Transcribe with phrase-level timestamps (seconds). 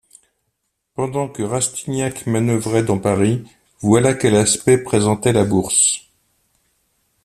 [0.95, 3.43] Pendant que Rastignac manœuvrait dans Paris,
[3.81, 6.07] voilà quel aspect présentait la Bourse.